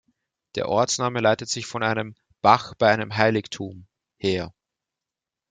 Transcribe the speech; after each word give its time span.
Der 0.55 0.67
Ortsname 0.67 1.19
leitet 1.19 1.47
sich 1.47 1.67
von 1.67 1.83
einem 1.83 2.15
„Bach 2.41 2.73
bei 2.73 2.89
einem 2.91 3.15
Heiligtum“ 3.15 3.85
her. 4.17 4.51